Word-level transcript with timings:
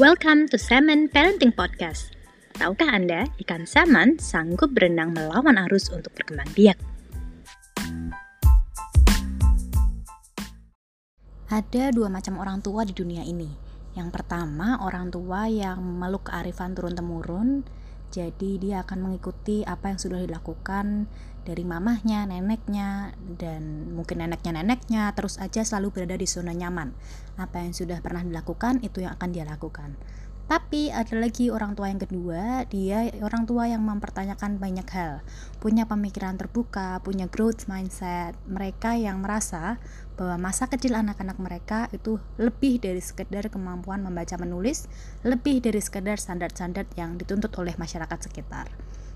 Welcome 0.00 0.48
to 0.48 0.56
Salmon 0.56 1.12
Parenting 1.12 1.52
Podcast. 1.52 2.16
Tahukah 2.56 2.96
Anda, 2.96 3.28
ikan 3.44 3.68
salmon 3.68 4.16
sanggup 4.16 4.72
berenang 4.72 5.12
melawan 5.12 5.60
arus 5.68 5.92
untuk 5.92 6.16
berkembang 6.16 6.48
biak? 6.56 6.80
Ada 11.52 11.92
dua 11.92 12.08
macam 12.08 12.40
orang 12.40 12.64
tua 12.64 12.88
di 12.88 12.96
dunia 12.96 13.20
ini. 13.20 13.52
Yang 13.92 14.16
pertama, 14.16 14.80
orang 14.80 15.12
tua 15.12 15.44
yang 15.52 15.84
memeluk 15.84 16.24
kearifan 16.32 16.72
turun-temurun, 16.72 17.60
jadi 18.12 18.50
dia 18.60 18.76
akan 18.84 19.08
mengikuti 19.08 19.64
apa 19.64 19.88
yang 19.88 19.96
sudah 19.96 20.20
dilakukan 20.20 21.08
dari 21.42 21.64
mamahnya, 21.66 22.28
neneknya, 22.28 23.16
dan 23.18 23.90
mungkin 23.96 24.22
neneknya-neneknya 24.22 25.10
terus 25.16 25.40
aja 25.42 25.64
selalu 25.64 25.96
berada 25.96 26.14
di 26.14 26.28
zona 26.28 26.54
nyaman. 26.54 26.94
Apa 27.40 27.64
yang 27.64 27.74
sudah 27.74 27.98
pernah 28.04 28.22
dilakukan 28.22 28.84
itu 28.84 29.02
yang 29.02 29.16
akan 29.16 29.28
dia 29.34 29.48
lakukan. 29.48 29.96
Tapi 30.52 30.92
ada 30.92 31.16
lagi 31.16 31.48
orang 31.48 31.72
tua 31.72 31.88
yang 31.88 31.96
kedua, 31.96 32.68
dia 32.68 33.08
orang 33.24 33.48
tua 33.48 33.72
yang 33.72 33.80
mempertanyakan 33.88 34.60
banyak 34.60 34.84
hal, 34.92 35.24
punya 35.64 35.88
pemikiran 35.88 36.36
terbuka, 36.36 37.00
punya 37.00 37.24
growth 37.24 37.72
mindset. 37.72 38.36
Mereka 38.44 39.00
yang 39.00 39.24
merasa 39.24 39.80
bahwa 40.12 40.52
masa 40.52 40.68
kecil 40.68 40.92
anak-anak 40.92 41.40
mereka 41.40 41.88
itu 41.96 42.20
lebih 42.36 42.84
dari 42.84 43.00
sekedar 43.00 43.48
kemampuan 43.48 44.04
membaca 44.04 44.36
menulis, 44.36 44.92
lebih 45.24 45.64
dari 45.64 45.80
sekedar 45.80 46.20
standar-standar 46.20 46.84
yang 47.00 47.16
dituntut 47.16 47.56
oleh 47.56 47.72
masyarakat 47.80 48.28
sekitar. 48.28 48.68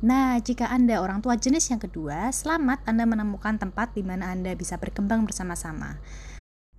Nah, 0.00 0.40
jika 0.40 0.72
Anda 0.72 1.04
orang 1.04 1.20
tua 1.20 1.36
jenis 1.36 1.68
yang 1.68 1.84
kedua, 1.84 2.32
selamat 2.32 2.88
Anda 2.88 3.04
menemukan 3.04 3.60
tempat 3.60 3.92
di 3.92 4.00
mana 4.00 4.32
Anda 4.32 4.56
bisa 4.56 4.80
berkembang 4.80 5.28
bersama-sama. 5.28 6.00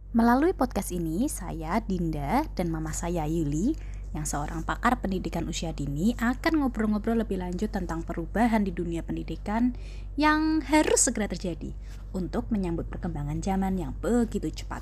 Melalui 0.09 0.57
podcast 0.57 0.89
ini, 0.89 1.29
saya 1.29 1.77
Dinda 1.85 2.41
dan 2.57 2.73
mama 2.73 2.89
saya 2.97 3.29
Yuli 3.29 3.77
yang 4.13 4.25
seorang 4.25 4.65
pakar 4.65 4.97
pendidikan 4.97 5.45
usia 5.45 5.69
dini 5.69 6.17
akan 6.17 6.65
ngobrol-ngobrol 6.65 7.21
lebih 7.21 7.37
lanjut 7.37 7.69
tentang 7.69 8.01
perubahan 8.01 8.65
di 8.65 8.73
dunia 8.73 9.05
pendidikan 9.05 9.77
yang 10.17 10.65
harus 10.65 11.05
segera 11.05 11.29
terjadi 11.29 11.73
untuk 12.13 12.49
menyambut 12.49 12.89
perkembangan 12.89 13.37
zaman 13.45 13.77
yang 13.77 13.93
begitu 14.01 14.49
cepat. 14.49 14.81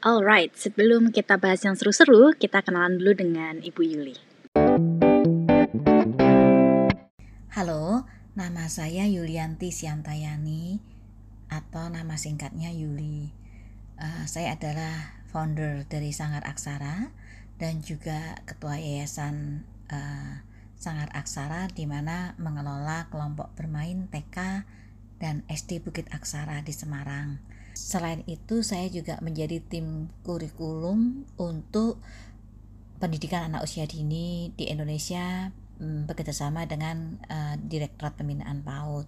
Alright, 0.00 0.56
sebelum 0.56 1.12
kita 1.12 1.36
bahas 1.36 1.60
yang 1.64 1.76
seru-seru, 1.76 2.32
kita 2.36 2.64
kenalan 2.64 2.96
dulu 2.96 3.12
dengan 3.20 3.60
Ibu 3.60 3.80
Yuli. 3.84 4.16
Halo, 7.52 8.08
nama 8.32 8.64
saya 8.72 9.04
Yulianti 9.04 9.68
Siantayani 9.68 10.80
atau 11.52 11.92
nama 11.92 12.16
singkatnya 12.16 12.72
Yuli. 12.72 13.28
Uh, 14.00 14.24
saya 14.24 14.56
adalah 14.56 15.20
founder 15.28 15.84
dari 15.84 16.16
Sangar 16.16 16.48
Aksara 16.48 17.12
dan 17.60 17.84
juga 17.84 18.40
ketua 18.48 18.80
yayasan 18.80 19.68
uh, 19.92 20.40
Sangar 20.80 21.12
Aksara 21.12 21.68
di 21.68 21.84
mana 21.84 22.32
mengelola 22.40 23.12
kelompok 23.12 23.52
bermain 23.52 24.08
TK 24.08 24.64
dan 25.20 25.44
SD 25.44 25.84
Bukit 25.84 26.08
Aksara 26.08 26.64
di 26.64 26.72
Semarang. 26.72 27.36
Selain 27.76 28.24
itu, 28.24 28.64
saya 28.64 28.88
juga 28.88 29.20
menjadi 29.20 29.60
tim 29.60 30.08
kurikulum 30.24 31.28
untuk 31.36 32.00
pendidikan 32.96 33.52
anak 33.52 33.68
usia 33.68 33.84
dini 33.84 34.56
di 34.56 34.72
Indonesia 34.72 35.52
um, 35.76 36.08
bekerjasama 36.08 36.64
dengan 36.64 37.20
uh, 37.28 37.60
Direktorat 37.60 38.16
Pembinaan 38.16 38.64
PAUD 38.64 39.04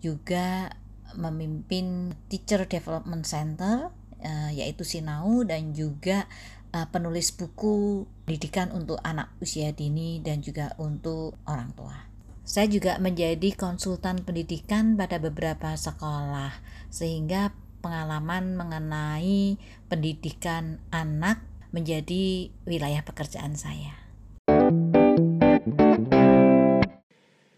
juga 0.00 0.72
memimpin 1.12 2.16
Teacher 2.32 2.64
Development 2.64 3.24
Center 3.24 3.92
uh, 4.24 4.50
yaitu 4.52 4.84
Sinau 4.84 5.44
dan 5.44 5.76
juga 5.76 6.24
uh, 6.72 6.88
penulis 6.88 7.30
buku 7.36 8.08
pendidikan 8.24 8.72
untuk 8.72 8.98
anak 9.04 9.32
usia 9.38 9.70
dini 9.70 10.18
dan 10.24 10.40
juga 10.40 10.72
untuk 10.80 11.36
orang 11.44 11.70
tua. 11.76 12.08
Saya 12.42 12.66
juga 12.66 12.98
menjadi 12.98 13.54
konsultan 13.54 14.26
pendidikan 14.26 14.98
pada 14.98 15.22
beberapa 15.22 15.70
sekolah 15.78 16.58
sehingga 16.90 17.54
pengalaman 17.84 18.58
mengenai 18.58 19.56
pendidikan 19.86 20.82
anak 20.90 21.38
menjadi 21.70 22.50
wilayah 22.66 23.00
pekerjaan 23.06 23.54
saya. 23.54 24.02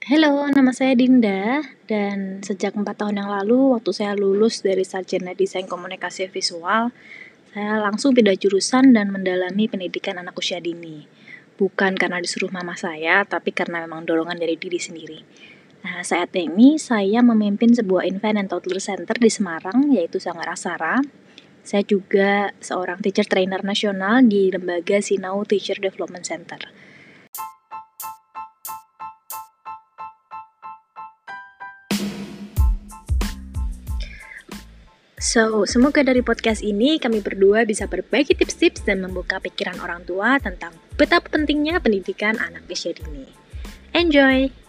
Halo, 0.05 0.53
nama 0.53 0.69
saya 0.77 0.93
Dinda 0.93 1.65
dan 1.89 2.45
sejak 2.45 2.77
4 2.77 2.85
tahun 2.85 3.25
yang 3.25 3.33
lalu 3.33 3.73
waktu 3.73 3.89
saya 3.89 4.13
lulus 4.13 4.61
dari 4.61 4.85
sarjana 4.85 5.33
desain 5.33 5.65
komunikasi 5.65 6.29
visual, 6.29 6.93
saya 7.55 7.79
langsung 7.79 8.19
pindah 8.19 8.35
jurusan 8.35 8.91
dan 8.91 9.15
mendalami 9.15 9.71
pendidikan 9.71 10.19
anak 10.19 10.35
usia 10.35 10.59
dini. 10.59 11.07
Bukan 11.55 11.95
karena 11.95 12.19
disuruh 12.19 12.51
mama 12.51 12.75
saya, 12.75 13.23
tapi 13.23 13.55
karena 13.55 13.87
memang 13.87 14.03
dorongan 14.03 14.43
dari 14.43 14.59
diri 14.59 14.83
sendiri. 14.83 15.23
Nah, 15.87 16.03
saat 16.03 16.35
ini 16.35 16.83
saya 16.83 17.23
memimpin 17.23 17.71
sebuah 17.71 18.11
infant 18.11 18.43
and 18.43 18.51
toddler 18.51 18.83
center 18.83 19.15
di 19.15 19.31
Semarang, 19.31 19.87
yaitu 19.95 20.19
Sanggar 20.19 20.51
Asara. 20.51 20.99
Saya 21.63 21.87
juga 21.87 22.51
seorang 22.59 22.99
teacher 22.99 23.23
trainer 23.23 23.63
nasional 23.63 24.27
di 24.27 24.51
lembaga 24.51 24.99
Sinau 24.99 25.47
Teacher 25.47 25.79
Development 25.79 26.27
Center. 26.27 26.59
So, 35.25 35.65
semoga 35.65 36.05
dari 36.05 36.21
podcast 36.21 36.61
ini 36.61 37.01
kami 37.01 37.25
berdua 37.25 37.65
bisa 37.65 37.89
berbagi 37.89 38.37
tips-tips 38.37 38.85
dan 38.85 39.01
membuka 39.01 39.41
pikiran 39.41 39.81
orang 39.81 40.05
tua 40.05 40.37
tentang 40.37 40.77
betapa 41.01 41.33
pentingnya 41.33 41.81
pendidikan 41.81 42.37
anak 42.37 42.69
usia 42.69 42.93
dini. 42.93 43.25
Enjoy! 43.97 44.64